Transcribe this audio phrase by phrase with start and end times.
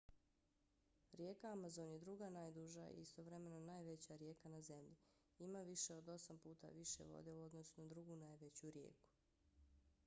[1.17, 4.95] rijeka amazon je druga najduža i istovremeno najveća rijeka na zemlji.
[5.39, 9.05] ima više od osam puta više vode u odnosu na drugu najveću rijeku